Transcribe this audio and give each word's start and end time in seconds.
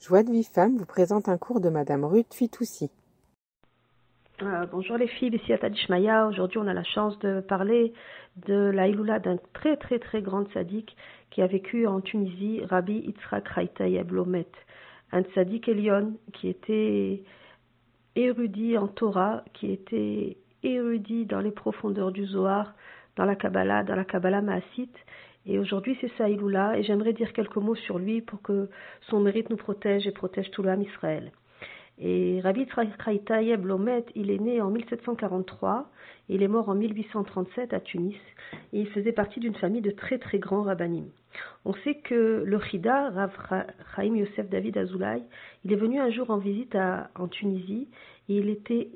Joie 0.00 0.22
de 0.22 0.30
vie 0.30 0.44
femme 0.44 0.76
vous 0.76 0.86
présente 0.86 1.28
un 1.28 1.38
cours 1.38 1.60
de 1.60 1.70
Madame 1.70 2.04
Ruth 2.04 2.32
Fitoussi. 2.32 2.88
Euh, 4.42 4.64
bonjour 4.70 4.96
les 4.96 5.08
filles, 5.08 5.34
ici 5.34 5.52
Atadishmaya. 5.52 6.28
Aujourd'hui, 6.28 6.58
on 6.58 6.68
a 6.68 6.72
la 6.72 6.84
chance 6.84 7.18
de 7.18 7.40
parler 7.40 7.92
de 8.46 8.54
la 8.54 8.86
Iloula 8.86 9.18
d'un 9.18 9.38
très 9.54 9.76
très 9.76 9.98
très 9.98 10.22
grand 10.22 10.48
sadique 10.52 10.96
qui 11.30 11.42
a 11.42 11.48
vécu 11.48 11.88
en 11.88 12.00
Tunisie, 12.00 12.60
Rabbi 12.64 12.92
Yitzhak 12.92 13.46
Haïtaïeb 13.56 14.12
Lomet. 14.12 14.46
Un 15.10 15.24
sadique 15.34 15.68
Elion 15.68 16.12
qui 16.32 16.48
était 16.48 17.24
érudit 18.14 18.78
en 18.78 18.86
Torah, 18.86 19.42
qui 19.52 19.72
était 19.72 20.36
érudit 20.62 21.26
dans 21.26 21.40
les 21.40 21.50
profondeurs 21.50 22.12
du 22.12 22.24
Zohar, 22.24 22.72
dans 23.16 23.24
la 23.24 23.34
Kabbalah, 23.34 23.82
dans 23.82 23.96
la 23.96 24.04
Kabbalah 24.04 24.42
Maasite, 24.42 24.96
et 25.46 25.58
aujourd'hui, 25.58 25.96
c'est 26.00 26.12
Saïloula, 26.18 26.78
et 26.78 26.82
j'aimerais 26.82 27.12
dire 27.12 27.32
quelques 27.32 27.56
mots 27.56 27.74
sur 27.74 27.98
lui 27.98 28.20
pour 28.20 28.42
que 28.42 28.68
son 29.08 29.20
mérite 29.20 29.50
nous 29.50 29.56
protège 29.56 30.06
et 30.06 30.12
protège 30.12 30.50
tout 30.50 30.62
l'âme 30.62 30.82
Israël. 30.82 31.32
Et 32.00 32.40
Rabbi 32.42 32.66
Tayeb 33.26 33.64
Lomet, 33.64 34.04
il 34.14 34.30
est 34.30 34.38
né 34.38 34.60
en 34.60 34.70
1743, 34.70 35.90
il 36.28 36.42
est 36.42 36.48
mort 36.48 36.68
en 36.68 36.76
1837 36.76 37.72
à 37.72 37.80
Tunis, 37.80 38.14
et 38.72 38.80
il 38.80 38.88
faisait 38.88 39.12
partie 39.12 39.40
d'une 39.40 39.56
famille 39.56 39.80
de 39.80 39.90
très 39.90 40.18
très 40.18 40.38
grands 40.38 40.62
rabbinim. 40.62 41.06
On 41.64 41.74
sait 41.74 41.96
que 41.96 42.44
le 42.46 42.60
Chida, 42.60 43.10
Rav 43.10 43.32
Chaim 43.96 44.14
Yosef 44.16 44.48
David 44.48 44.78
Azoulay, 44.78 45.22
il 45.64 45.72
est 45.72 45.76
venu 45.76 45.98
un 45.98 46.10
jour 46.10 46.30
en 46.30 46.38
visite 46.38 46.76
en 47.16 47.26
Tunisie, 47.26 47.88
et 48.28 48.36
il 48.36 48.48
était 48.48 48.90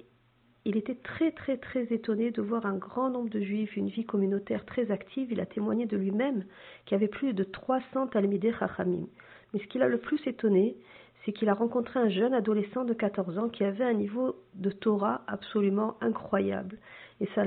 il 0.64 0.76
était 0.76 0.94
très 0.94 1.32
très 1.32 1.56
très 1.56 1.84
étonné 1.92 2.30
de 2.30 2.42
voir 2.42 2.66
un 2.66 2.76
grand 2.76 3.10
nombre 3.10 3.30
de 3.30 3.40
juifs, 3.40 3.76
une 3.76 3.88
vie 3.88 4.04
communautaire 4.04 4.64
très 4.64 4.90
active. 4.90 5.32
Il 5.32 5.40
a 5.40 5.46
témoigné 5.46 5.86
de 5.86 5.96
lui-même 5.96 6.44
qu'il 6.84 6.94
y 6.94 7.00
avait 7.00 7.08
plus 7.08 7.34
de 7.34 7.44
300 7.44 8.08
talmidei 8.08 8.52
chachamim. 8.58 9.06
Mais 9.52 9.60
ce 9.60 9.66
qui 9.66 9.78
l'a 9.78 9.88
le 9.88 9.98
plus 9.98 10.24
étonné, 10.26 10.76
c'est 11.24 11.32
qu'il 11.32 11.48
a 11.48 11.54
rencontré 11.54 12.00
un 12.00 12.08
jeune 12.08 12.34
adolescent 12.34 12.84
de 12.84 12.94
14 12.94 13.38
ans 13.38 13.48
qui 13.48 13.64
avait 13.64 13.84
un 13.84 13.92
niveau 13.92 14.36
de 14.54 14.70
Torah 14.70 15.22
absolument 15.26 15.96
incroyable. 16.00 16.78
Et 17.20 17.28
ça, 17.34 17.44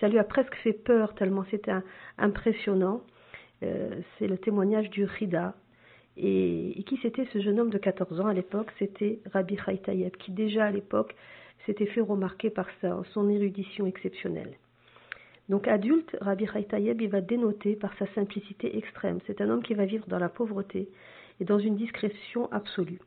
ça 0.00 0.08
lui 0.08 0.18
a 0.18 0.24
presque 0.24 0.54
fait 0.56 0.72
peur 0.72 1.14
tellement 1.14 1.44
c'était 1.50 1.72
impressionnant. 2.18 3.02
Euh, 3.62 4.00
c'est 4.18 4.26
le 4.26 4.36
témoignage 4.36 4.90
du 4.90 5.04
Rida. 5.04 5.54
Et, 6.16 6.84
qui 6.86 6.98
c'était 7.02 7.26
ce 7.32 7.40
jeune 7.40 7.58
homme 7.58 7.70
de 7.70 7.78
14 7.78 8.20
ans 8.20 8.26
à 8.26 8.34
l'époque? 8.34 8.70
C'était 8.78 9.20
Rabbi 9.32 9.56
Chaitayeb, 9.56 10.16
qui 10.16 10.30
déjà 10.30 10.66
à 10.66 10.70
l'époque 10.70 11.14
s'était 11.66 11.86
fait 11.86 12.00
remarquer 12.00 12.50
par 12.50 12.68
son 13.12 13.28
érudition 13.28 13.86
exceptionnelle. 13.86 14.54
Donc 15.48 15.68
adulte, 15.68 16.16
Rabbi 16.20 16.46
Haïtayeb, 16.52 17.02
il 17.02 17.10
va 17.10 17.20
dénoter 17.20 17.76
par 17.76 17.94
sa 17.98 18.06
simplicité 18.14 18.78
extrême. 18.78 19.18
C'est 19.26 19.40
un 19.40 19.50
homme 19.50 19.62
qui 19.62 19.74
va 19.74 19.84
vivre 19.84 20.06
dans 20.06 20.18
la 20.18 20.30
pauvreté 20.30 20.88
et 21.40 21.44
dans 21.44 21.58
une 21.58 21.76
discrétion 21.76 22.50
absolue. 22.50 23.00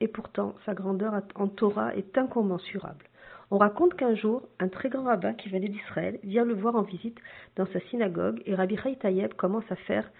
Et 0.00 0.08
pourtant, 0.08 0.54
sa 0.64 0.74
grandeur 0.74 1.22
en 1.34 1.48
Torah 1.48 1.94
est 1.94 2.16
incommensurable. 2.16 3.04
On 3.50 3.58
raconte 3.58 3.94
qu'un 3.94 4.14
jour, 4.14 4.42
un 4.58 4.68
très 4.68 4.88
grand 4.88 5.04
rabbin 5.04 5.34
qui 5.34 5.48
venait 5.48 5.68
d'Israël 5.68 6.18
vient 6.24 6.44
le 6.44 6.54
voir 6.54 6.76
en 6.76 6.82
visite 6.82 7.18
dans 7.56 7.66
sa 7.66 7.80
synagogue 7.90 8.42
et 8.46 8.54
Rabbi 8.54 8.76
Haïtayeb 8.82 9.34
commence 9.34 9.70
à 9.70 9.76
faire 9.76 10.10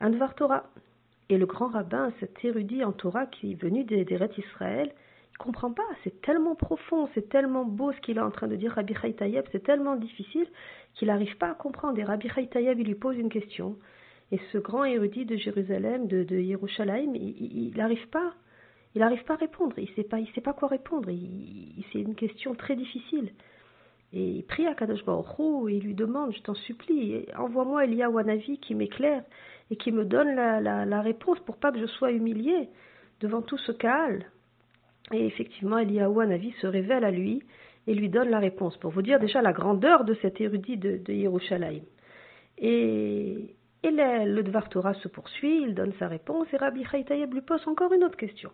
un 0.00 0.10
Dvar 0.10 0.34
Torah. 0.34 0.64
Et 1.28 1.38
le 1.38 1.46
grand 1.46 1.68
rabbin, 1.68 2.12
cet 2.20 2.44
érudit 2.44 2.84
en 2.84 2.92
Torah 2.92 3.26
qui 3.26 3.52
est 3.52 3.62
venu 3.62 3.84
des 3.84 4.04
Israël, 4.36 4.92
comprend 5.42 5.72
pas, 5.72 5.82
c'est 6.04 6.20
tellement 6.22 6.54
profond, 6.54 7.08
c'est 7.14 7.28
tellement 7.28 7.64
beau 7.64 7.92
ce 7.92 8.00
qu'il 8.00 8.18
est 8.18 8.22
en 8.22 8.30
train 8.30 8.48
de 8.48 8.56
dire 8.56 8.72
Rabbi 8.72 8.94
Haïtayeb, 9.02 9.44
c'est 9.52 9.64
tellement 9.64 9.96
difficile 9.96 10.46
qu'il 10.94 11.08
n'arrive 11.08 11.36
pas 11.36 11.50
à 11.50 11.54
comprendre. 11.54 11.98
Et 11.98 12.04
Rabbi 12.04 12.28
Haïtayeb, 12.34 12.78
il 12.78 12.86
lui 12.86 12.94
pose 12.94 13.16
une 13.16 13.28
question. 13.28 13.76
Et 14.30 14.40
ce 14.52 14.58
grand 14.58 14.84
érudit 14.84 15.24
de 15.26 15.36
Jérusalem, 15.36 16.06
de, 16.06 16.24
de 16.24 16.36
Yerushalayim, 16.36 17.14
il 17.14 17.72
n'arrive 17.76 18.08
pas, 18.08 18.32
il 18.94 19.00
n'arrive 19.00 19.24
pas 19.24 19.34
à 19.34 19.38
répondre. 19.38 19.78
Il 19.78 19.88
sait 19.90 20.04
pas, 20.04 20.20
il 20.20 20.28
sait 20.34 20.40
pas 20.40 20.52
quoi 20.52 20.68
répondre. 20.68 21.10
c'est 21.92 22.00
une 22.00 22.14
question 22.14 22.54
très 22.54 22.76
difficile. 22.76 23.32
Et 24.12 24.28
il 24.28 24.44
prie 24.44 24.66
à 24.66 24.74
Kadosh 24.74 25.04
Baruch 25.04 25.70
et 25.70 25.76
il 25.76 25.84
lui 25.84 25.94
demande, 25.94 26.34
je 26.34 26.42
t'en 26.42 26.54
supplie, 26.54 27.24
envoie-moi 27.36 27.84
Elia 27.84 28.10
Wanavi 28.10 28.58
qui 28.58 28.74
m'éclaire 28.74 29.24
et 29.70 29.76
qui 29.76 29.90
me 29.90 30.04
donne 30.04 30.34
la, 30.34 31.00
réponse 31.00 31.40
pour 31.40 31.56
pas 31.56 31.72
que 31.72 31.80
je 31.80 31.86
sois 31.86 32.12
humilié 32.12 32.68
devant 33.20 33.40
tout 33.40 33.56
ce 33.56 33.72
Kaal. 33.72 34.26
Et 35.12 35.26
effectivement, 35.26 35.78
Eliyahu 35.78 36.20
Hanavi 36.20 36.52
se 36.60 36.66
révèle 36.66 37.04
à 37.04 37.10
lui 37.10 37.42
et 37.86 37.94
lui 37.94 38.08
donne 38.08 38.30
la 38.30 38.38
réponse, 38.38 38.76
pour 38.78 38.90
vous 38.90 39.02
dire 39.02 39.18
déjà 39.18 39.42
la 39.42 39.52
grandeur 39.52 40.04
de 40.04 40.14
cet 40.14 40.40
érudit 40.40 40.76
de, 40.76 40.98
de 40.98 41.12
Yerushalayim. 41.12 41.82
Et, 42.58 43.54
le, 43.84 44.42
Dvar 44.42 44.68
Torah 44.68 44.94
se 44.94 45.08
poursuit, 45.08 45.62
il 45.62 45.74
donne 45.74 45.92
sa 45.98 46.08
réponse, 46.08 46.46
et 46.52 46.56
Rabbi 46.56 46.84
Haïtayeb 46.90 47.34
lui 47.34 47.40
pose 47.40 47.66
encore 47.66 47.92
une 47.92 48.04
autre 48.04 48.16
question. 48.16 48.50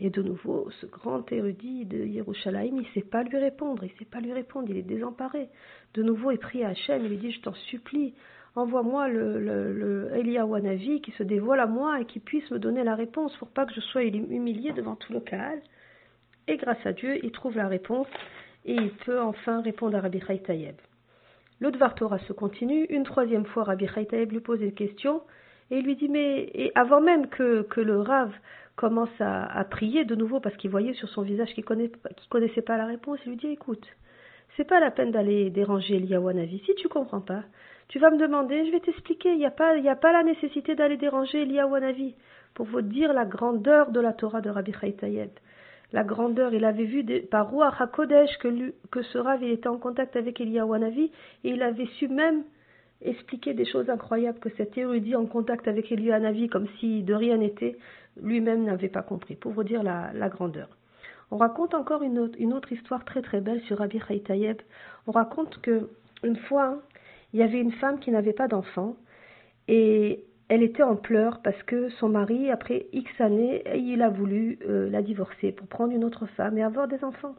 Et 0.00 0.10
de 0.10 0.20
nouveau, 0.22 0.68
ce 0.80 0.86
grand 0.86 1.30
érudit 1.32 1.86
de 1.86 2.04
Yerushalayim, 2.04 2.76
il 2.76 2.82
ne 2.82 2.92
sait 2.92 3.08
pas 3.08 3.22
lui 3.22 3.38
répondre, 3.38 3.84
il 3.84 3.92
ne 3.92 3.98
sait 3.98 4.04
pas 4.04 4.20
lui 4.20 4.32
répondre, 4.32 4.68
il 4.68 4.76
est 4.76 4.82
désemparé. 4.82 5.48
De 5.94 6.02
nouveau, 6.02 6.32
il 6.32 6.38
prie 6.38 6.64
à 6.64 6.68
Hachem, 6.70 7.04
il 7.04 7.08
lui 7.08 7.16
dit, 7.18 7.32
je 7.32 7.40
t'en 7.40 7.54
supplie, 7.54 8.14
envoie-moi 8.56 9.08
le, 9.08 9.38
le 9.38 10.98
qui 10.98 11.12
se 11.12 11.22
dévoile 11.22 11.60
à 11.60 11.66
moi 11.66 12.00
et 12.00 12.04
qui 12.04 12.18
puisse 12.18 12.50
me 12.50 12.58
donner 12.58 12.84
la 12.84 12.94
réponse 12.94 13.34
pour 13.36 13.48
pas 13.48 13.64
que 13.64 13.72
je 13.72 13.80
sois 13.80 14.02
humilié 14.02 14.72
devant 14.72 14.96
tout 14.96 15.12
le 15.12 15.20
Kaal. 15.20 15.62
Et 16.48 16.56
grâce 16.58 16.84
à 16.84 16.92
Dieu, 16.92 17.18
il 17.24 17.32
trouve 17.32 17.56
la 17.56 17.66
réponse 17.66 18.06
et 18.64 18.74
il 18.74 18.90
peut 18.90 19.20
enfin 19.20 19.62
répondre 19.62 19.96
à 19.96 20.00
Rabbi 20.00 20.22
Haïtayeb. 20.28 20.76
Le 21.58 21.72
Dvar 21.72 21.94
Torah 21.94 22.18
se 22.20 22.32
continue. 22.32 22.84
Une 22.84 23.02
troisième 23.02 23.46
fois, 23.46 23.64
Rabbi 23.64 23.88
Haïtayeb 23.94 24.30
lui 24.30 24.40
pose 24.40 24.60
une 24.60 24.74
question 24.74 25.22
et 25.70 25.78
il 25.78 25.84
lui 25.84 25.96
dit 25.96 26.08
Mais 26.08 26.70
avant 26.76 27.00
même 27.00 27.28
que, 27.28 27.80
le 27.80 28.00
Rav 28.00 28.30
commence 28.76 29.20
à, 29.20 29.64
prier 29.70 30.04
de 30.04 30.14
nouveau 30.14 30.38
parce 30.38 30.56
qu'il 30.56 30.70
voyait 30.70 30.94
sur 30.94 31.08
son 31.08 31.22
visage 31.22 31.52
qu'il 31.54 31.64
ne 31.68 31.88
connaissait 32.28 32.62
pas 32.62 32.76
la 32.76 32.86
réponse, 32.86 33.18
il 33.24 33.30
lui 33.30 33.36
dit 33.38 33.48
Écoute, 33.48 33.86
c'est 34.56 34.68
pas 34.68 34.78
la 34.78 34.92
peine 34.92 35.10
d'aller 35.10 35.50
déranger 35.50 35.96
Eliawanavi. 35.96 36.62
Si 36.64 36.74
tu 36.76 36.88
comprends 36.88 37.20
pas, 37.20 37.42
tu 37.88 37.98
vas 37.98 38.10
me 38.10 38.18
demander, 38.18 38.66
je 38.66 38.70
vais 38.70 38.80
t'expliquer. 38.80 39.30
Il 39.30 39.38
n'y 39.38 39.46
a, 39.46 39.50
pas, 39.50 39.72
a 39.72 39.96
pas 39.96 40.12
la 40.12 40.22
nécessité 40.22 40.76
d'aller 40.76 40.96
déranger 40.96 41.42
Eliawanavi 41.42 42.14
pour 42.54 42.66
vous 42.66 42.82
dire 42.82 43.12
la 43.12 43.24
grandeur 43.24 43.90
de 43.90 44.00
la 44.00 44.12
Torah 44.12 44.40
de 44.40 44.50
Rabbi 44.50 44.72
Haïtayeb 44.80 45.30
la 45.92 46.04
grandeur. 46.04 46.52
Il 46.54 46.64
avait 46.64 46.84
vu 46.84 47.04
par 47.30 47.50
Ruach 47.50 47.80
HaKodesh 47.80 48.38
que, 48.38 48.72
que 48.90 49.02
ce 49.02 49.18
Rav 49.18 49.42
était 49.42 49.68
en 49.68 49.78
contact 49.78 50.16
avec 50.16 50.40
Eliyahu 50.40 50.68
et 50.98 51.10
il 51.44 51.62
avait 51.62 51.86
su 51.98 52.08
même 52.08 52.44
expliquer 53.02 53.54
des 53.54 53.66
choses 53.66 53.90
incroyables 53.90 54.38
que 54.38 54.48
cet 54.56 54.76
érudit 54.78 55.16
en 55.16 55.26
contact 55.26 55.68
avec 55.68 55.92
Eliyahu 55.92 56.48
comme 56.48 56.66
si 56.80 57.02
de 57.02 57.14
rien 57.14 57.36
n'était, 57.36 57.76
lui-même 58.20 58.64
n'avait 58.64 58.88
pas 58.88 59.02
compris, 59.02 59.36
pour 59.36 59.52
vous 59.52 59.64
dire 59.64 59.82
la, 59.82 60.28
grandeur. 60.28 60.68
On 61.30 61.36
raconte 61.36 61.74
encore 61.74 62.02
une 62.02 62.18
autre, 62.18 62.72
histoire 62.72 63.04
très 63.04 63.20
très 63.20 63.40
belle 63.40 63.60
sur 63.62 63.78
Rabbi 63.78 64.00
Haïtayeb. 64.08 64.58
On 65.06 65.12
raconte 65.12 65.60
que 65.60 65.90
une 66.22 66.36
fois, 66.36 66.80
il 67.32 67.40
y 67.40 67.42
avait 67.42 67.60
une 67.60 67.72
femme 67.72 67.98
qui 67.98 68.10
n'avait 68.10 68.32
pas 68.32 68.48
d'enfant 68.48 68.96
et 69.68 70.24
elle 70.48 70.62
était 70.62 70.82
en 70.82 70.96
pleurs 70.96 71.40
parce 71.42 71.60
que 71.64 71.88
son 71.90 72.08
mari, 72.08 72.50
après 72.50 72.86
X 72.92 73.10
années, 73.20 73.64
il 73.74 74.02
a 74.02 74.08
voulu 74.08 74.58
euh, 74.68 74.88
la 74.90 75.02
divorcer 75.02 75.52
pour 75.52 75.66
prendre 75.66 75.92
une 75.92 76.04
autre 76.04 76.26
femme 76.26 76.56
et 76.56 76.62
avoir 76.62 76.86
des 76.86 77.02
enfants. 77.02 77.34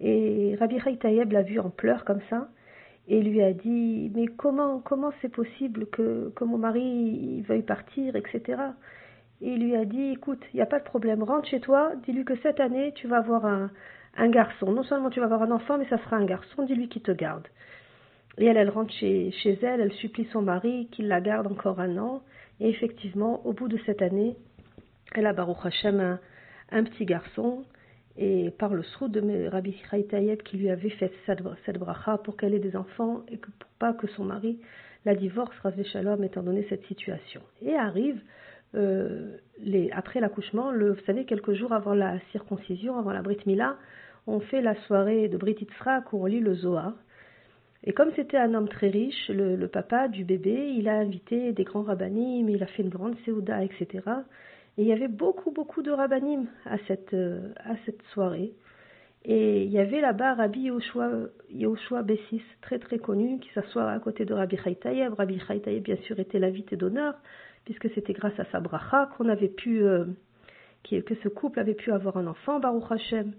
Et 0.00 0.56
Rabbi 0.58 0.78
Haïtayeb 0.84 1.32
l'a 1.32 1.42
vue 1.42 1.60
en 1.60 1.70
pleurs 1.70 2.04
comme 2.04 2.20
ça 2.30 2.48
et 3.08 3.20
lui 3.22 3.42
a 3.42 3.52
dit 3.52 4.10
Mais 4.14 4.26
comment 4.26 4.80
comment 4.80 5.12
c'est 5.20 5.28
possible 5.28 5.86
que, 5.86 6.32
que 6.34 6.44
mon 6.44 6.58
mari 6.58 7.42
veuille 7.42 7.62
partir, 7.62 8.16
etc. 8.16 8.62
Et 9.42 9.52
il 9.52 9.62
lui 9.62 9.76
a 9.76 9.84
dit 9.84 10.12
Écoute, 10.12 10.42
il 10.52 10.56
n'y 10.56 10.62
a 10.62 10.66
pas 10.66 10.78
de 10.78 10.84
problème, 10.84 11.22
rentre 11.22 11.48
chez 11.48 11.60
toi, 11.60 11.92
dis-lui 12.06 12.24
que 12.24 12.36
cette 12.42 12.60
année 12.60 12.92
tu 12.94 13.06
vas 13.06 13.18
avoir 13.18 13.44
un, 13.44 13.70
un 14.16 14.28
garçon. 14.28 14.72
Non 14.72 14.82
seulement 14.82 15.10
tu 15.10 15.20
vas 15.20 15.26
avoir 15.26 15.42
un 15.42 15.50
enfant, 15.50 15.78
mais 15.78 15.86
ça 15.88 15.98
sera 15.98 16.16
un 16.16 16.24
garçon, 16.24 16.64
dis-lui 16.64 16.88
qu'il 16.88 17.02
te 17.02 17.12
garde. 17.12 17.46
Et 18.38 18.46
elle, 18.46 18.56
elle 18.56 18.70
rentre 18.70 18.92
chez, 18.92 19.32
elle, 19.62 19.80
elle 19.80 19.92
supplie 19.92 20.26
son 20.32 20.42
mari 20.42 20.88
qu'il 20.90 21.08
la 21.08 21.20
garde 21.20 21.46
encore 21.46 21.80
un 21.80 21.96
an. 21.98 22.22
Et 22.60 22.68
effectivement, 22.68 23.46
au 23.46 23.52
bout 23.52 23.68
de 23.68 23.78
cette 23.86 24.02
année, 24.02 24.36
elle 25.14 25.26
a 25.26 25.32
Baruch 25.32 25.64
Hashem 25.64 26.18
un, 26.70 26.84
petit 26.84 27.04
garçon. 27.04 27.64
Et 28.16 28.50
par 28.58 28.74
le 28.74 28.82
sroud 28.82 29.10
de 29.10 29.48
Rabbi 29.48 29.76
Haïtayeb 29.90 30.42
qui 30.42 30.56
lui 30.56 30.70
avait 30.70 30.90
fait 30.90 31.12
cette, 31.26 31.78
bracha 31.78 32.18
pour 32.18 32.36
qu'elle 32.36 32.54
ait 32.54 32.60
des 32.60 32.76
enfants 32.76 33.22
et 33.28 33.36
pour 33.36 33.52
pas 33.78 33.92
que 33.92 34.06
son 34.08 34.24
mari 34.24 34.60
la 35.04 35.14
divorce, 35.14 35.54
Rav 35.62 35.74
Shalom, 35.84 36.22
étant 36.24 36.42
donné 36.42 36.66
cette 36.68 36.84
situation. 36.86 37.42
Et 37.62 37.74
arrive, 37.74 38.20
euh, 38.74 39.36
les, 39.58 39.90
après 39.92 40.20
l'accouchement, 40.20 40.72
vous 40.72 41.04
savez, 41.06 41.24
quelques 41.24 41.52
jours 41.52 41.72
avant 41.72 41.94
la 41.94 42.18
circoncision, 42.32 42.98
avant 42.98 43.12
la 43.12 43.22
Brit 43.22 43.38
Mila, 43.46 43.76
on 44.26 44.40
fait 44.40 44.62
la 44.62 44.74
soirée 44.86 45.28
de 45.28 45.36
Brit 45.36 45.56
Yitzhak 45.60 46.12
où 46.12 46.22
on 46.22 46.26
lit 46.26 46.40
le 46.40 46.54
Zohar. 46.54 46.94
Et 47.86 47.92
comme 47.92 48.10
c'était 48.16 48.38
un 48.38 48.54
homme 48.54 48.68
très 48.68 48.88
riche, 48.88 49.28
le, 49.28 49.66
papa 49.68 50.08
du 50.08 50.24
bébé, 50.24 50.72
il 50.74 50.88
a 50.88 50.94
invité 50.94 51.52
des 51.52 51.64
grands 51.64 51.82
rabbinim, 51.82 52.48
il 52.48 52.62
a 52.62 52.66
fait 52.66 52.82
une 52.82 52.88
grande 52.88 53.14
séouda, 53.26 53.62
etc. 53.62 54.02
Et 54.78 54.82
il 54.82 54.86
y 54.86 54.92
avait 54.92 55.08
beaucoup, 55.08 55.50
beaucoup 55.50 55.82
de 55.82 55.90
rabbinim 55.90 56.46
à 56.64 56.78
cette, 56.88 57.12
euh, 57.12 57.52
à 57.58 57.76
cette 57.84 58.02
soirée. 58.14 58.54
Et 59.26 59.64
il 59.64 59.70
y 59.70 59.78
avait 59.78 60.00
là-bas 60.00 60.34
Rabbi 60.34 60.70
Yehoshua, 61.50 62.02
Bessis, 62.02 62.42
très 62.62 62.78
très 62.78 62.98
connu, 62.98 63.38
qui 63.38 63.50
s'assoit 63.52 63.90
à 63.90 63.98
côté 63.98 64.24
de 64.24 64.32
Rabbi 64.32 64.58
Haïtaïeb. 64.64 65.12
Rabbi 65.14 65.38
Haïtaïeb, 65.46 65.82
bien 65.82 65.96
sûr, 66.06 66.18
était 66.18 66.38
l'invité 66.38 66.76
d'honneur, 66.76 67.14
puisque 67.64 67.90
c'était 67.94 68.12
grâce 68.14 68.38
à 68.38 68.44
sa 68.46 68.60
bracha 68.60 69.10
qu'on 69.16 69.28
avait 69.28 69.48
pu 69.48 69.82
euh, 69.82 70.04
que 70.84 71.14
ce 71.22 71.28
couple 71.28 71.60
avait 71.60 71.74
pu 71.74 71.92
avoir 71.92 72.16
un 72.16 72.26
enfant, 72.26 72.60
Baruch 72.60 72.90
Hashem. 72.90 73.32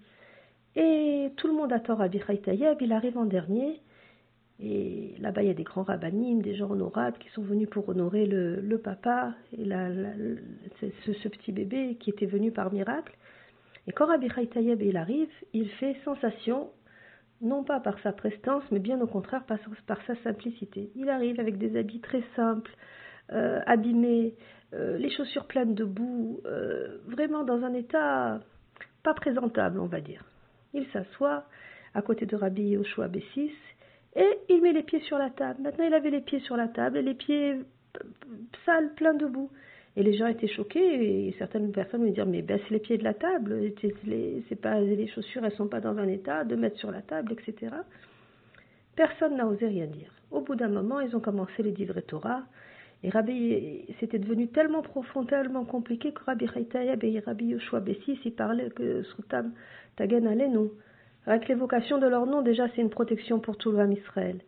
Et 0.75 1.31
tout 1.37 1.47
le 1.47 1.53
monde 1.53 1.73
attend 1.73 1.95
Rabbi 1.95 2.19
Tayeb, 2.19 2.81
il 2.81 2.91
arrive 2.91 3.17
en 3.17 3.25
dernier. 3.25 3.79
Et 4.59 5.15
là-bas, 5.19 5.43
il 5.43 5.47
y 5.47 5.51
a 5.51 5.55
des 5.55 5.63
grands 5.63 5.83
rabbinim, 5.83 6.41
des 6.41 6.55
gens 6.55 6.71
honorables 6.71 7.17
qui 7.17 7.29
sont 7.29 7.41
venus 7.41 7.69
pour 7.69 7.89
honorer 7.89 8.25
le, 8.25 8.77
papa 8.77 9.33
et 9.57 9.65
ce, 9.65 11.27
petit 11.27 11.51
bébé 11.51 11.97
qui 11.99 12.09
était 12.09 12.25
venu 12.25 12.51
par 12.51 12.71
miracle. 12.71 13.15
Et 13.87 13.91
quand 13.91 14.05
Rabbi 14.07 14.29
Tayeb 14.29 14.81
il 14.81 14.97
arrive, 14.97 15.29
il 15.53 15.69
fait 15.71 15.95
sensation, 16.05 16.69
non 17.41 17.63
pas 17.63 17.79
par 17.81 17.99
sa 17.99 18.13
prestance, 18.13 18.63
mais 18.71 18.79
bien 18.79 18.99
au 19.01 19.07
contraire 19.07 19.43
par, 19.43 19.59
par 19.85 20.01
sa 20.07 20.15
simplicité. 20.23 20.89
Il 20.95 21.09
arrive 21.09 21.39
avec 21.39 21.57
des 21.57 21.77
habits 21.77 21.99
très 21.99 22.23
simples, 22.35 22.71
euh, 23.33 23.59
abîmés, 23.65 24.35
euh, 24.73 24.97
les 24.97 25.09
chaussures 25.11 25.45
pleines 25.45 25.75
de 25.75 25.83
boue, 25.83 26.39
euh, 26.45 26.99
vraiment 27.07 27.43
dans 27.43 27.61
un 27.63 27.73
état 27.73 28.39
pas 29.03 29.13
présentable, 29.13 29.79
on 29.79 29.85
va 29.85 29.99
dire. 29.99 30.23
Il 30.73 30.87
s'assoit 30.87 31.43
à 31.93 32.01
côté 32.01 32.25
de 32.25 32.35
Rabbi 32.35 32.69
Yoshua 32.69 33.07
Bessis 33.07 33.51
et 34.15 34.39
il 34.49 34.61
met 34.61 34.71
les 34.71 34.83
pieds 34.83 35.01
sur 35.01 35.17
la 35.17 35.29
table. 35.29 35.61
Maintenant, 35.61 35.85
il 35.85 35.93
avait 35.93 36.09
les 36.09 36.21
pieds 36.21 36.39
sur 36.39 36.55
la 36.57 36.67
table 36.67 36.97
et 36.97 37.01
les 37.01 37.13
pieds 37.13 37.59
sales, 38.65 38.93
pleins 38.95 39.13
de 39.13 39.25
boue. 39.25 39.49
Et 39.97 40.03
les 40.03 40.17
gens 40.17 40.27
étaient 40.27 40.47
choqués 40.47 41.27
et 41.27 41.35
certaines 41.37 41.71
personnes 41.71 42.03
me 42.03 42.11
dire 42.11 42.25
mais 42.25 42.41
baisse 42.41 42.69
les 42.69 42.79
pieds 42.79 42.97
de 42.97 43.03
la 43.05 43.13
table, 43.13 43.71
c'est 44.49 44.61
pas 44.61 44.81
les 44.81 45.07
chaussures 45.07 45.45
elles 45.45 45.53
sont 45.53 45.69
pas 45.69 45.79
dans 45.79 45.97
un 45.97 46.07
état 46.09 46.43
de 46.43 46.55
mettre 46.57 46.77
sur 46.77 46.91
la 46.91 47.01
table, 47.01 47.31
etc. 47.31 47.73
Personne 48.97 49.37
n'a 49.37 49.47
osé 49.47 49.67
rien 49.67 49.85
dire. 49.85 50.11
Au 50.31 50.41
bout 50.41 50.55
d'un 50.55 50.67
moment, 50.67 50.99
ils 50.99 51.15
ont 51.15 51.21
commencé 51.21 51.63
les 51.63 51.71
divrei 51.71 52.01
Torah 52.01 52.43
et 53.03 53.09
Rabbi, 53.09 53.85
c'était 53.99 54.19
devenu 54.19 54.47
tellement 54.47 54.81
profond, 54.81 55.25
tellement 55.25 55.63
compliqué 55.63 56.11
que 56.11 56.23
Rabbi 56.23 56.47
Chaitayab 56.47 57.03
et 57.03 57.19
Rabbi 57.19 57.45
Yoshua 57.45 57.79
Bessis, 57.79 58.19
ils 58.25 58.33
parlaient 58.33 58.71
que 58.71 59.03
Srutam 59.03 59.53
Tagen 59.95 60.27
nous. 60.51 60.71
Avec 61.27 61.47
l'évocation 61.47 61.97
de 61.97 62.07
leur 62.07 62.25
nom, 62.25 62.41
déjà, 62.41 62.67
c'est 62.69 62.81
une 62.81 62.89
protection 62.89 63.39
pour 63.39 63.57
tout 63.57 63.71
l'homme 63.71 63.91
Israël. 63.91 64.39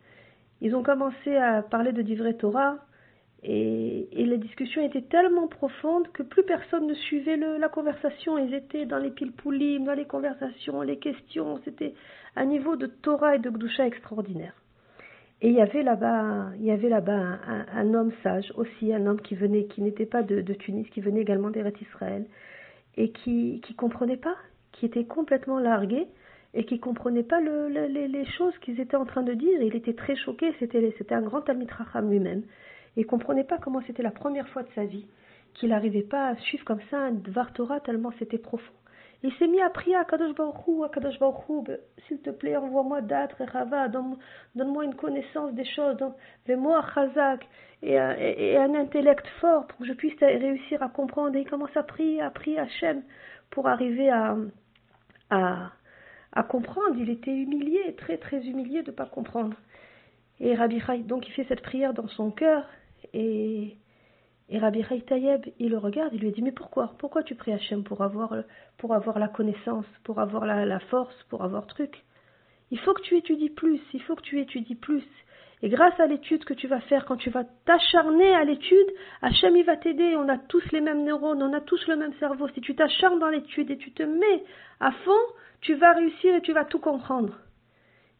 Ils 0.60 0.74
ont 0.74 0.82
commencé 0.82 1.36
à 1.36 1.62
parler 1.62 1.92
de 1.92 2.02
Divrei 2.02 2.34
Torah, 2.34 2.76
et, 3.44 4.08
et, 4.20 4.24
les 4.24 4.38
discussions 4.38 4.82
étaient 4.82 5.02
tellement 5.02 5.46
profondes 5.46 6.08
que 6.08 6.24
plus 6.24 6.42
personne 6.42 6.88
ne 6.88 6.94
suivait 6.94 7.36
la 7.36 7.68
conversation. 7.68 8.36
Ils 8.36 8.52
étaient 8.52 8.84
dans 8.84 8.98
les 8.98 9.10
pilpoulim, 9.10 9.84
dans 9.84 9.94
les 9.94 10.06
conversations, 10.06 10.82
les 10.82 10.98
questions. 10.98 11.60
C'était 11.64 11.94
un 12.34 12.46
niveau 12.46 12.74
de 12.74 12.86
Torah 12.86 13.36
et 13.36 13.38
de 13.38 13.48
Gdusha 13.48 13.86
extraordinaire. 13.86 14.54
Et 15.40 15.50
il 15.50 15.54
y 15.54 15.60
avait 15.60 15.84
là-bas, 15.84 16.50
là-bas 16.56 17.38
un, 17.72 17.94
homme 17.94 18.10
sage 18.24 18.52
aussi, 18.56 18.92
un 18.92 19.06
homme 19.06 19.20
qui 19.20 19.36
venait, 19.36 19.66
qui 19.66 19.82
n'était 19.82 20.06
pas 20.06 20.24
de, 20.24 20.40
Tunis, 20.54 20.88
qui 20.90 21.00
venait 21.00 21.20
également 21.20 21.50
d'Eretz 21.50 21.80
Israël, 21.80 22.26
et 22.96 23.10
qui 23.10 23.60
qui 23.64 23.74
comprenait 23.74 24.16
pas, 24.16 24.34
qui 24.72 24.86
était 24.86 25.04
complètement 25.04 25.60
largué 25.60 26.08
et 26.54 26.64
qui 26.64 26.80
comprenait 26.80 27.22
pas 27.22 27.40
le, 27.40 27.68
les, 27.68 28.26
choses 28.26 28.56
qu'ils 28.58 28.80
étaient 28.80 28.96
en 28.96 29.04
train 29.04 29.22
de 29.22 29.34
dire. 29.34 29.60
Il 29.60 29.76
était 29.76 29.94
très 29.94 30.16
choqué. 30.16 30.54
C'était 30.58 31.14
un 31.14 31.22
grand 31.22 31.42
Talmid 31.42 31.70
lui-même, 32.02 32.42
et 32.96 33.04
comprenait 33.04 33.44
pas 33.44 33.58
comment 33.58 33.82
c'était 33.86 34.02
la 34.02 34.10
première 34.10 34.48
fois 34.48 34.62
de 34.62 34.68
sa 34.74 34.84
vie 34.84 35.06
qu'il 35.54 35.70
n'arrivait 35.70 36.02
pas 36.02 36.28
à 36.28 36.36
suivre 36.36 36.64
comme 36.64 36.80
ça 36.90 36.98
un 36.98 37.12
Dvar 37.12 37.52
Torah 37.52 37.80
tellement 37.80 38.12
c'était 38.18 38.38
profond. 38.38 38.72
Il 39.24 39.32
s'est 39.34 39.48
mis 39.48 39.60
à 39.60 39.68
prier 39.68 39.96
à 39.96 40.04
Kadosh 40.04 40.34
Baruchou, 40.34 40.84
à 40.84 40.90
Kadosh 40.90 41.18
Baruchou, 41.18 41.62
ben, 41.62 41.78
s'il 42.06 42.20
te 42.20 42.30
plaît, 42.30 42.56
envoie-moi 42.56 43.00
d'âtre 43.00 43.40
et 43.40 43.46
Rava, 43.46 43.88
donne-moi 43.88 44.84
une 44.84 44.94
connaissance 44.94 45.52
des 45.54 45.64
choses, 45.64 45.96
fais-moi 46.46 46.84
Chazak 46.94 47.44
et, 47.82 47.94
et, 47.94 48.56
un 48.56 48.74
intellect 48.74 49.26
fort 49.40 49.66
pour 49.66 49.80
que 49.80 49.86
je 49.86 49.92
puisse 49.92 50.18
réussir 50.20 50.82
à 50.84 50.88
comprendre. 50.88 51.34
Et 51.36 51.40
il 51.40 51.50
commence 51.50 51.76
à 51.76 51.82
prier, 51.82 52.20
à 52.20 52.30
prier 52.30 52.60
Hachem 52.60 53.02
pour 53.50 53.66
arriver 53.66 54.08
à, 54.10 54.36
à 56.38 56.44
comprendre. 56.44 56.96
Il 56.98 57.10
était 57.10 57.34
humilié, 57.34 57.94
très 57.96 58.16
très 58.16 58.40
humilié 58.46 58.82
de 58.82 58.90
ne 58.90 58.96
pas 58.96 59.06
comprendre. 59.06 59.56
Et 60.40 60.54
Rabbi 60.54 60.80
Chai, 60.80 60.98
donc 60.98 61.26
il 61.26 61.32
fait 61.32 61.44
cette 61.48 61.62
prière 61.62 61.94
dans 61.94 62.08
son 62.08 62.30
cœur 62.30 62.64
et 63.12 63.76
et 64.50 64.58
Rabbi 64.58 64.82
Tayeb, 65.06 65.44
il 65.58 65.70
le 65.70 65.78
regarde, 65.78 66.14
il 66.14 66.20
lui 66.20 66.32
dit 66.32 66.40
Mais 66.40 66.52
pourquoi? 66.52 66.94
Pourquoi 66.98 67.22
tu 67.22 67.34
pries 67.34 67.52
Hachem 67.52 67.84
pour 67.84 68.02
avoir, 68.02 68.34
pour 68.78 68.94
avoir 68.94 69.18
la 69.18 69.28
connaissance, 69.28 69.84
pour 70.04 70.20
avoir 70.20 70.46
la, 70.46 70.80
force, 70.80 71.14
pour 71.28 71.44
avoir 71.44 71.66
truc? 71.66 72.02
Il 72.70 72.78
faut 72.78 72.94
que 72.94 73.02
tu 73.02 73.16
étudies 73.18 73.50
plus, 73.50 73.80
il 73.92 74.00
faut 74.02 74.14
que 74.14 74.22
tu 74.22 74.40
étudies 74.40 74.74
plus. 74.74 75.04
Et 75.62 75.68
grâce 75.68 75.98
à 75.98 76.06
l'étude 76.06 76.44
que 76.44 76.54
tu 76.54 76.68
vas 76.68 76.80
faire, 76.80 77.04
quand 77.04 77.16
tu 77.16 77.30
vas 77.30 77.44
t'acharner 77.64 78.34
à 78.34 78.44
l'étude, 78.44 78.88
Hachem 79.22 79.56
il 79.56 79.64
va 79.64 79.76
t'aider. 79.76 80.14
On 80.16 80.28
a 80.28 80.38
tous 80.38 80.62
les 80.72 80.80
mêmes 80.80 81.04
neurones, 81.04 81.42
on 81.42 81.52
a 81.52 81.60
tous 81.60 81.84
le 81.88 81.96
même 81.96 82.12
cerveau. 82.20 82.48
Si 82.54 82.60
tu 82.60 82.76
t'acharnes 82.76 83.18
dans 83.18 83.28
l'étude 83.28 83.70
et 83.70 83.76
tu 83.76 83.92
te 83.92 84.02
mets 84.02 84.44
à 84.80 84.92
fond, 84.92 85.10
tu 85.60 85.74
vas 85.74 85.92
réussir 85.92 86.34
et 86.34 86.42
tu 86.42 86.52
vas 86.52 86.64
tout 86.64 86.78
comprendre. 86.78 87.34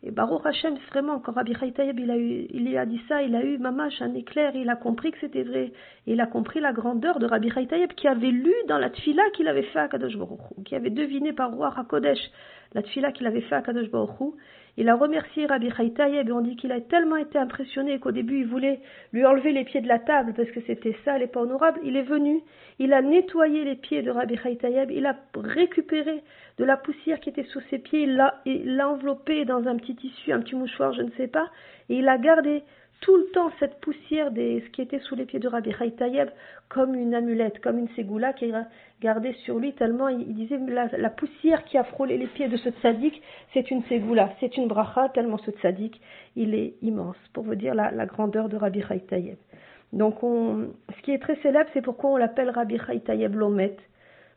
Et 0.05 0.13
Baruch 0.13 0.47
Hashem, 0.47 0.77
vraiment, 0.91 1.19
quand 1.19 1.33
Rabbi 1.33 1.55
Chaitayeb, 1.55 1.99
il 1.99 2.79
a, 2.79 2.87
dit 2.87 3.01
ça, 3.09 3.21
il 3.23 3.35
a 3.35 3.43
eu 3.43 3.59
mamash, 3.59 4.01
un 4.01 4.15
éclair, 4.15 4.55
il 4.55 4.71
a 4.71 4.77
compris 4.77 5.11
que 5.11 5.19
c'était 5.21 5.43
vrai. 5.43 5.73
Il 6.07 6.21
a 6.21 6.27
compris 6.27 6.61
la 6.61 6.73
grandeur 6.73 7.19
de 7.19 7.27
Rabbi 7.27 7.51
Chaitayeb 7.51 7.93
qui 7.95 8.07
avait 8.07 8.31
lu 8.31 8.55
dans 8.69 8.79
la 8.79 8.91
tfila 8.91 9.23
qu'il 9.31 9.49
avait 9.49 9.65
fait 9.65 9.81
à 9.81 9.89
Kadosh 9.89 10.17
Baruch 10.17 10.39
qui 10.65 10.77
avait 10.77 10.91
deviné 10.91 11.33
par 11.33 11.51
roi 11.51 11.75
HaKodesh 11.77 12.31
la 12.75 12.83
tfila 12.83 13.13
qu'il 13.13 13.27
avait 13.27 13.41
fait 13.43 13.55
à 13.55 13.63
Kadosh 13.63 13.91
Baruch 13.91 14.35
il 14.79 14.89
a 14.89 14.95
remercié 14.95 15.45
Rabbi 15.47 15.73
Chaitayeb 15.73 16.29
et 16.29 16.33
on 16.33 16.41
dit 16.41 16.55
qu'il 16.55 16.71
a 16.71 16.81
tellement 16.81 17.17
été 17.17 17.37
impressionné 17.37 17.99
qu'au 17.99 18.13
début 18.13 18.43
il 18.43 18.47
voulait 18.47 18.79
lui 19.13 19.27
enlever 19.27 19.51
les 19.51 19.65
pieds 19.65 19.81
de 19.81 19.89
la 19.89 19.99
table 19.99 20.35
parce 20.37 20.49
que 20.53 20.61
c'était 20.69 20.97
sale 21.05 21.21
et 21.21 21.27
pas 21.27 21.41
honorable. 21.41 21.81
Il 21.83 21.97
est 21.97 22.03
venu, 22.03 22.41
il 22.79 22.93
a 22.93 23.03
nettoyé 23.03 23.65
les 23.65 23.75
pieds 23.75 24.03
de 24.03 24.13
Rabbi 24.13 24.37
Chaitayeb, 24.37 24.93
il 24.93 25.05
a 25.07 25.17
récupéré 25.35 26.23
de 26.59 26.65
la 26.65 26.77
poussière 26.77 27.19
qui 27.19 27.31
était 27.31 27.43
sous 27.43 27.61
ses 27.71 27.81
pieds, 27.81 28.03
il 28.05 28.77
l'a 28.77 28.89
enveloppé 28.89 29.45
dans 29.45 29.67
un 29.67 29.77
petit 29.79 29.97
tissu, 29.97 30.33
un 30.33 30.39
petit 30.39 30.55
mouchoir, 30.55 30.93
je 30.93 31.03
ne 31.03 31.11
sais 31.17 31.27
pas, 31.27 31.51
et 31.89 31.97
il 31.97 32.09
a 32.09 32.17
gardé 32.17 32.63
tout 33.01 33.17
le 33.17 33.27
temps 33.33 33.51
cette 33.61 33.81
poussière 33.81 34.31
des 34.31 34.61
ce 34.61 34.71
qui 34.71 34.83
était 34.83 34.99
sous 35.01 35.15
les 35.15 35.25
pieds 35.25 35.39
de 35.39 35.49
Rabbi 35.49 35.73
Tayeb 35.97 36.29
comme 36.69 36.95
une 36.95 37.15
amulette, 37.15 37.61
comme 37.61 37.79
une 37.79 37.89
ségoula 37.91 38.33
qui 38.33 38.53
gardait 39.01 39.35
sur 39.45 39.59
lui 39.59 39.73
tellement 39.75 40.09
il, 40.09 40.35
disait 40.35 40.59
la, 40.59 41.11
poussière 41.11 41.65
qui 41.65 41.79
a 41.79 41.85
frôlé 41.85 42.19
les 42.19 42.27
pieds 42.27 42.49
de 42.49 42.57
ce 42.57 42.71
tzaddik, 42.71 43.23
c'est 43.55 43.71
une 43.71 43.83
ségoula, 43.85 44.33
c'est 44.41 44.57
une 44.57 44.69
bracha 44.69 45.09
tellement 45.11 45.39
ce 45.39 45.51
tzaddik, 45.53 46.01
il 46.37 46.55
est 46.55 46.75
immense 46.83 47.17
pour 47.33 47.45
vous 47.45 47.55
dire 47.55 47.75
la, 47.75 48.07
grandeur 48.07 48.49
de 48.49 48.57
Rabbi 48.57 48.83
Tayeb. 49.09 49.39
Donc 49.93 50.23
on, 50.23 50.69
ce 50.97 51.03
qui 51.03 51.13
est 51.13 51.19
très 51.19 51.37
célèbre, 51.37 51.71
c'est 51.73 51.83
pourquoi 51.83 52.11
on 52.11 52.17
l'appelle 52.17 52.51
Rabbi 52.51 52.79
Tayeb 53.05 53.35
Lomet 53.35 53.77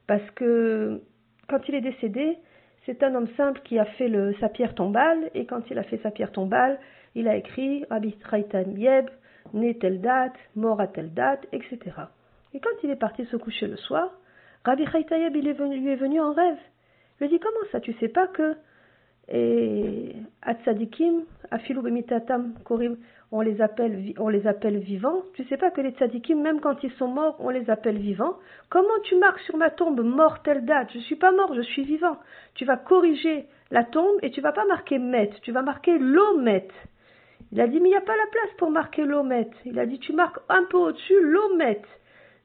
parce 0.07 0.29
que 0.31 1.01
quand 1.47 1.67
il 1.67 1.75
est 1.75 1.81
décédé, 1.81 2.37
c'est 2.85 3.03
un 3.03 3.13
homme 3.15 3.27
simple 3.37 3.61
qui 3.63 3.77
a 3.77 3.85
fait 3.85 4.11
sa 4.39 4.49
pierre 4.49 4.73
tombale 4.75 5.30
et 5.33 5.45
quand 5.45 5.69
il 5.69 5.77
a 5.77 5.83
fait 5.83 5.99
sa 6.01 6.11
pierre 6.11 6.31
tombale, 6.31 6.80
il 7.15 7.27
a 7.27 7.35
écrit 7.35 7.85
Rabbi 7.89 8.13
Traitan 8.18 8.71
Yeb, 8.75 9.09
né 9.53 9.77
telle 9.77 10.01
date, 10.01 10.35
mort 10.56 10.80
à 10.80 10.87
telle 10.87 11.13
date, 11.13 11.45
etc. 11.51 11.80
Et 12.53 12.59
quand 12.59 12.69
il 12.83 12.89
est 12.89 12.95
parti 12.95 13.25
se 13.25 13.37
coucher 13.37 13.68
le 13.68 13.77
soir, 13.77 14.09
Rabbi 14.63 14.83
Yeb 14.83 15.35
il 15.35 15.44
lui 15.44 15.91
est 15.91 15.95
venu 15.95 16.21
en 16.21 16.33
rêve. 16.33 16.57
Il 17.19 17.27
lui 17.27 17.30
dit 17.30 17.39
Comment 17.39 17.71
ça, 17.71 17.80
tu 17.80 17.94
sais 17.94 18.09
pas 18.09 18.27
que. 18.27 18.56
Et 19.33 20.13
Atzadikim, 20.41 21.23
Afilu 21.51 21.81
Bemitatam 21.81 22.56
Korim, 22.65 22.97
on 23.31 23.39
les 23.41 23.61
appelle, 23.61 23.95
vivants. 24.80 25.23
Tu 25.35 25.45
sais 25.45 25.56
pas 25.56 25.71
que 25.71 25.80
les 25.80 25.91
tzadikim, 25.91 26.41
même 26.41 26.59
quand 26.59 26.83
ils 26.83 26.91
sont 26.94 27.07
morts, 27.07 27.37
on 27.39 27.49
les 27.49 27.69
appelle 27.69 27.97
vivants. 27.97 28.37
Comment 28.69 28.99
tu 29.03 29.15
marques 29.15 29.39
sur 29.41 29.56
ma 29.56 29.69
tombe 29.69 30.01
mort 30.01 30.41
telle 30.41 30.65
date? 30.65 30.89
Je 30.94 30.99
suis 30.99 31.15
pas 31.15 31.31
mort, 31.31 31.53
je 31.53 31.61
suis 31.61 31.83
vivant. 31.83 32.18
Tu 32.56 32.65
vas 32.65 32.75
corriger 32.75 33.45
la 33.71 33.85
tombe 33.85 34.18
et 34.21 34.31
tu 34.31 34.41
vas 34.41 34.51
pas 34.51 34.65
marquer 34.65 34.99
met, 34.99 35.31
tu 35.44 35.53
vas 35.53 35.61
marquer 35.61 35.97
l'omet. 35.97 36.68
Il 37.51 37.59
a 37.59 37.67
dit, 37.67 37.79
mais 37.79 37.89
il 37.89 37.91
n'y 37.91 37.97
a 37.97 38.01
pas 38.01 38.15
la 38.15 38.27
place 38.31 38.53
pour 38.57 38.71
marquer 38.71 39.03
l'omet. 39.03 39.49
Il 39.65 39.77
a 39.79 39.85
dit, 39.85 39.99
tu 39.99 40.13
marques 40.13 40.39
un 40.49 40.63
peu 40.69 40.77
au-dessus 40.77 41.21
l'omet. 41.21 41.81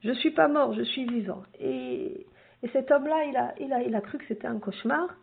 Je 0.01 0.09
ne 0.09 0.13
suis 0.15 0.31
pas 0.31 0.47
mort, 0.47 0.73
je 0.73 0.83
suis 0.83 1.05
vivant. 1.05 1.43
Et, 1.59 2.25
cet 2.73 2.91
homme-là, 2.91 3.23
il 3.25 3.37
a, 3.37 3.53
il, 3.59 3.71
a, 3.71 3.81
il 3.81 3.95
a 3.95 4.01
cru 4.01 4.17
que 4.17 4.25
c'était 4.27 4.47
un 4.47 4.59
cauchemar. 4.59 5.15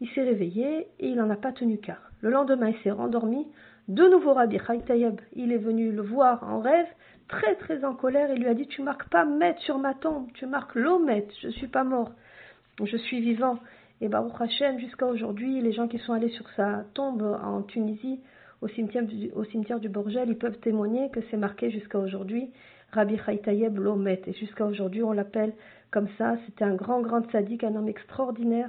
Il 0.00 0.08
s'est 0.10 0.22
réveillé 0.22 0.88
et 0.98 1.08
il 1.08 1.16
n'en 1.16 1.30
a 1.30 1.36
pas 1.36 1.52
tenu 1.52 1.78
qu'à. 1.78 1.98
Le 2.20 2.30
lendemain, 2.30 2.70
il 2.70 2.78
s'est 2.82 2.90
rendormi. 2.90 3.46
De 3.88 4.06
nouveau, 4.08 4.34
Rabbi 4.34 4.58
Tayeb, 4.86 5.20
il 5.34 5.52
est 5.52 5.58
venu 5.58 5.92
le 5.92 6.02
voir 6.02 6.42
en 6.44 6.60
rêve, 6.60 6.86
très 7.28 7.56
très 7.56 7.84
en 7.84 7.94
colère, 7.94 8.30
et 8.30 8.36
lui 8.36 8.46
a 8.46 8.54
dit 8.54 8.66
Tu 8.66 8.82
marques 8.82 9.08
pas 9.08 9.24
met 9.24 9.56
sur 9.58 9.78
ma 9.78 9.94
tombe, 9.94 10.28
tu 10.34 10.46
marques 10.46 10.74
l'omet, 10.74 11.26
je 11.40 11.48
ne 11.48 11.52
suis 11.52 11.66
pas 11.66 11.84
mort, 11.84 12.12
je 12.82 12.96
suis 12.96 13.20
vivant. 13.20 13.58
Et 14.00 14.08
Baruch 14.08 14.40
Hashem, 14.40 14.78
jusqu'à 14.78 15.06
aujourd'hui, 15.06 15.60
les 15.60 15.72
gens 15.72 15.88
qui 15.88 15.98
sont 15.98 16.12
allés 16.12 16.30
sur 16.30 16.48
sa 16.50 16.84
tombe 16.94 17.22
en 17.42 17.62
Tunisie, 17.62 18.20
au 18.60 18.68
cimetière, 18.68 19.04
du, 19.80 19.88
Borgel, 19.88 20.28
ils 20.28 20.38
peuvent 20.38 20.58
témoigner 20.58 21.10
que 21.10 21.20
c'est 21.30 21.36
marqué 21.36 21.70
jusqu'à 21.70 21.98
aujourd'hui 21.98 22.50
Rabbi 22.92 23.16
Chaitayeb 23.24 23.78
Lomet. 23.78 24.20
Et 24.26 24.34
jusqu'à 24.34 24.66
aujourd'hui, 24.66 25.02
on 25.02 25.12
l'appelle 25.12 25.52
comme 25.90 26.08
ça. 26.18 26.36
C'était 26.46 26.64
un 26.64 26.74
grand, 26.74 27.00
grand 27.00 27.28
sadique, 27.30 27.64
un 27.64 27.74
homme 27.74 27.88
extraordinaire 27.88 28.68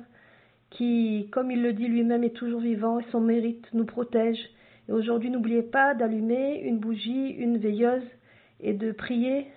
qui, 0.70 1.28
comme 1.32 1.52
il 1.52 1.62
le 1.62 1.74
dit 1.74 1.88
lui-même, 1.88 2.24
est 2.24 2.36
toujours 2.36 2.62
vivant 2.62 3.00
et 3.00 3.06
son 3.12 3.20
mérite 3.20 3.66
nous 3.74 3.86
protège. 3.86 4.40
Et 4.88 4.94
aujourd'hui, 4.94 5.30
n'oubliez 5.30 5.64
pas 5.64 5.94
d'allumer 5.94 6.62
une 6.62 6.80
bougie, 6.80 7.30
une 7.32 7.58
veilleuse 7.58 8.08
et 8.62 8.74
de 8.74 8.92
prier 8.92 9.48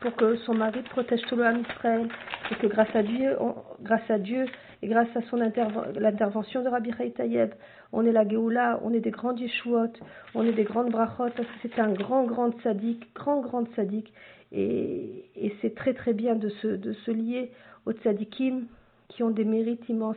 pour 0.00 0.14
que 0.16 0.36
son 0.38 0.54
mari 0.54 0.82
protège 0.90 1.22
tout 1.28 1.36
le 1.36 1.60
Israël 1.60 2.08
et 2.50 2.54
que 2.56 2.66
grâce 2.66 2.94
à 2.94 3.02
Dieu, 3.02 3.36
grâce 3.80 4.10
à 4.10 4.18
Dieu 4.18 4.44
et 4.82 4.88
grâce 4.88 5.08
à 5.14 5.22
son 5.30 5.36
l'intervention 5.36 6.62
de 6.62 6.68
Rabbi 6.68 6.90
Tayeb, 7.14 7.54
on 7.92 8.04
est 8.04 8.12
la 8.12 8.28
Géoula, 8.28 8.80
on 8.82 8.92
est 8.92 9.00
des 9.00 9.12
grands 9.12 9.34
Yeshuot, 9.34 9.92
on 10.34 10.44
est 10.44 10.52
des 10.52 10.64
grandes 10.64 10.90
brachot, 10.90 11.30
parce 11.36 11.48
que 11.48 11.54
c'est 11.62 11.78
un 11.78 11.92
grand, 11.92 12.24
grand 12.24 12.52
sadique, 12.62 13.14
grand, 13.14 13.40
grand 13.40 13.64
sadique, 13.76 14.12
et, 14.50 15.54
c'est 15.60 15.74
très, 15.74 15.94
très 15.94 16.12
bien 16.12 16.34
de 16.34 16.48
se, 16.48 16.66
de 16.66 16.92
se 16.92 17.10
lier 17.10 17.52
aux 17.86 17.92
tzadikim 17.92 18.66
qui 19.08 19.22
ont 19.22 19.30
des 19.30 19.44
mérites 19.44 19.88
immenses. 19.88 20.16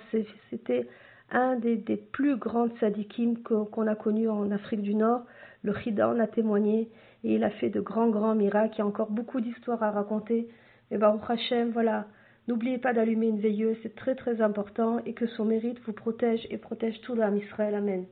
C'était 0.50 0.88
un 1.32 1.56
des, 1.56 1.78
plus 2.12 2.36
grands 2.38 2.68
tzadikim 2.68 3.44
qu'on 3.44 3.88
a 3.88 3.96
connus 3.96 4.30
en 4.30 4.52
Afrique 4.52 4.82
du 4.82 4.96
Nord. 4.96 5.22
Le 5.64 5.74
Chida 5.74 6.10
en 6.10 6.20
a 6.20 6.28
témoigné 6.28 6.90
et 7.24 7.36
il 7.36 7.44
a 7.44 7.50
fait 7.50 7.70
de 7.70 7.82
grands, 7.82 8.10
grands 8.10 8.36
miracles. 8.36 8.76
Il 8.76 8.80
y 8.80 8.82
a 8.82 8.86
encore 8.86 9.10
beaucoup 9.10 9.42
d'histoires 9.42 9.82
à 9.84 9.92
raconter. 9.92 10.48
Et 10.92 10.98
Baruch 10.98 11.24
Hashem, 11.28 11.72
voilà. 11.72 12.06
N'oubliez 12.48 12.78
pas 12.78 12.94
d'allumer 12.94 13.28
une 13.28 13.40
veilleuse, 13.40 13.78
c'est 13.82 13.96
très 13.96 14.16
très 14.16 14.42
important 14.42 15.00
et 15.06 15.14
que 15.14 15.26
son 15.26 15.46
mérite 15.46 15.80
vous 15.86 15.94
protège 15.94 16.46
et 16.52 16.58
protège 16.58 17.02
tout 17.02 17.16
l'âme 17.16 17.38
Israël. 17.38 17.74
Amen. 17.74 18.06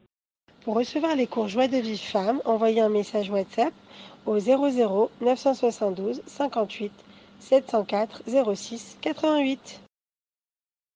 Pour 0.64 0.76
recevoir 0.76 1.16
les 1.16 1.28
cours 1.28 1.50
Joie 1.50 1.68
de 1.68 1.78
vie 1.78 1.98
femme, 1.98 2.42
envoyez 2.46 2.82
un 2.82 2.90
message 2.90 3.30
WhatsApp 3.30 3.74
au 4.26 4.40
00 4.40 5.12
972 5.22 6.22
58 6.26 6.92
704 7.40 8.24
06 8.56 8.98
88. 9.02 9.84